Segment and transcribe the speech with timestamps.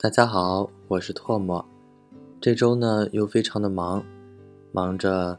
[0.00, 1.66] 大家好，我是唾沫。
[2.40, 4.06] 这周呢又非常的忙，
[4.70, 5.36] 忙着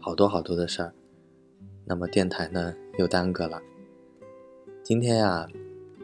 [0.00, 0.92] 好多好多的事儿，
[1.84, 3.62] 那么电台呢又耽搁了。
[4.82, 5.46] 今天呀，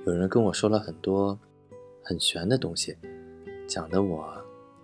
[0.07, 1.37] 有人跟我说了很多
[2.01, 2.97] 很玄的东西，
[3.67, 4.25] 讲的我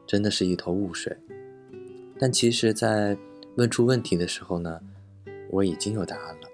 [0.04, 1.16] 真的是一头雾水。
[2.18, 3.16] 但其实，在
[3.54, 4.80] 问出问题的时候呢，
[5.48, 6.48] 我已经有答案了。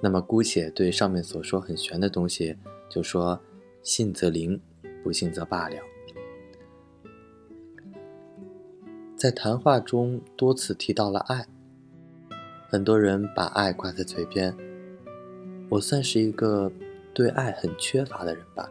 [0.00, 2.56] 那么姑且对上面所说很玄的东西，
[2.90, 3.38] 就说
[3.80, 4.60] 信则灵。
[5.08, 5.76] 不幸则罢了。
[9.16, 11.46] 在谈话中多次提到了爱，
[12.68, 14.54] 很多人把爱挂在嘴边。
[15.70, 16.70] 我算是一个
[17.14, 18.70] 对爱很缺乏的人吧，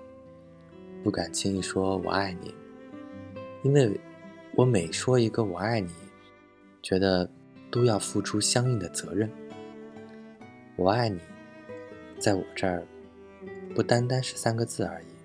[1.03, 2.53] 不敢轻易说我爱你，
[3.63, 3.99] 因为
[4.53, 5.89] 我每说一个我爱你，
[6.83, 7.27] 觉得
[7.71, 9.27] 都要付出相应的责任。
[10.75, 11.19] 我爱你，
[12.19, 12.85] 在我这儿
[13.73, 15.16] 不单单是三个字而已。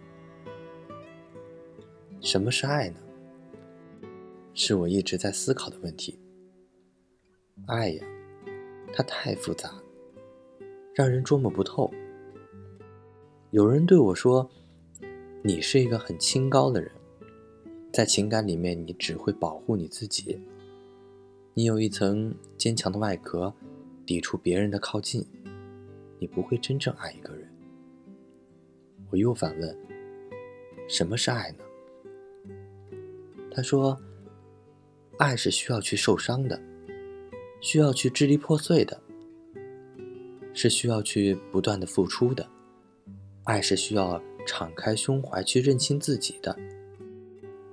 [2.22, 3.00] 什么是爱呢？
[4.54, 6.20] 是我一直在思考的问题。
[7.66, 8.06] 爱呀，
[8.92, 9.82] 它太复杂，
[10.94, 11.92] 让人捉摸不透。
[13.50, 14.48] 有人对我说
[15.42, 16.92] ：“你是一个很清高的人，
[17.92, 20.40] 在情感里面，你只会保护你自己。
[21.54, 23.52] 你有一层坚强的外壳，
[24.06, 25.26] 抵触别人的靠近，
[26.20, 27.48] 你不会真正爱一个人。”
[29.10, 29.76] 我又反问
[30.88, 31.64] ：“什么是爱呢？”
[33.54, 34.00] 他说
[35.20, 36.58] ：“爱是需要去受伤的，
[37.60, 38.98] 需要去支离破碎的，
[40.54, 42.48] 是需要去不断的付出的。
[43.44, 46.56] 爱是需要敞开胸怀去认清自己的。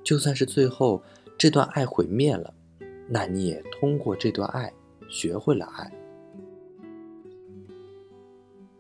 [0.03, 1.02] 就算是最后
[1.38, 2.53] 这段爱毁灭了，
[3.07, 4.73] 那你也通过这段爱
[5.07, 5.89] 学会了爱。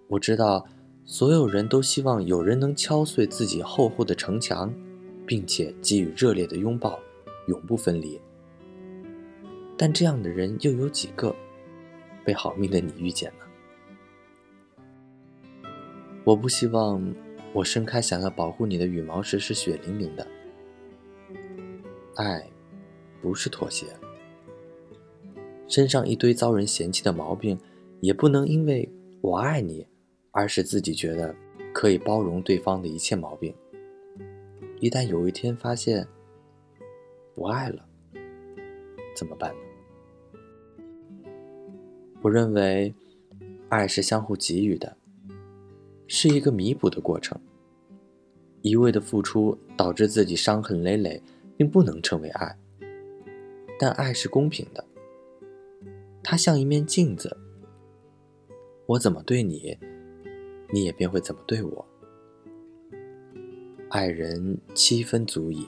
[0.07, 0.67] 我知道，
[1.05, 4.73] 所有人都希望有人能敲碎自己厚厚的城墙。”
[5.29, 6.99] 并且给予热烈的拥抱，
[7.45, 8.19] 永不分离。
[9.77, 11.35] 但这样的人又有几个？
[12.25, 15.69] 被好命的你遇见了。
[16.23, 17.13] 我不希望
[17.53, 20.25] 我伸开想要保护你的羽毛时是血淋淋的。
[22.15, 22.49] 爱，
[23.21, 23.85] 不是妥协。
[25.67, 27.55] 身上一堆遭人嫌弃的毛病，
[28.01, 29.85] 也不能因为我爱你，
[30.31, 31.35] 而使自己觉得
[31.71, 33.53] 可以包容对方的一切毛病。
[34.79, 36.07] 一旦有一天发现
[37.35, 37.85] 不爱了，
[39.13, 39.59] 怎么办呢？
[42.21, 42.93] 我认为，
[43.67, 44.95] 爱是相互给予的，
[46.07, 47.37] 是一个弥补的过程。
[48.61, 51.21] 一味的付出导致自己伤痕累累，
[51.57, 52.57] 并不能称为爱。
[53.77, 54.85] 但爱是公平的，
[56.23, 57.37] 它像一面镜子，
[58.85, 59.77] 我怎么对你，
[60.73, 61.85] 你也便会怎么对我。
[63.89, 65.67] 爱人七分足矣，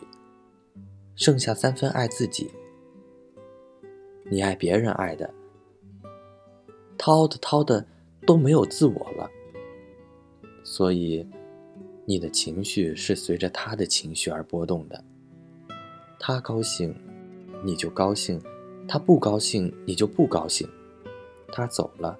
[1.15, 2.51] 剩下三分爱自己。
[4.29, 5.33] 你爱别人爱的，
[6.99, 7.83] 掏的掏的
[8.27, 9.27] 都没有自我了，
[10.63, 11.27] 所以
[12.05, 15.03] 你的情绪是随着他的情绪而波动的。
[16.19, 16.93] 他高兴，
[17.63, 18.39] 你就高兴；
[18.87, 20.67] 他不高兴，你就不高兴；
[21.47, 22.15] 他走了，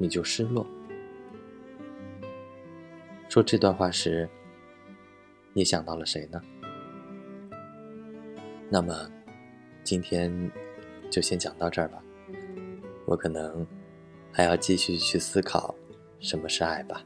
[0.00, 0.66] 你就失落。
[3.28, 4.28] 说这段话时。
[5.58, 6.40] 你想到了谁呢？
[8.70, 8.94] 那么，
[9.82, 10.32] 今天
[11.10, 12.00] 就先讲到这儿吧。
[13.06, 13.66] 我可能
[14.30, 15.74] 还要继续去思考
[16.20, 17.02] 什么是爱吧。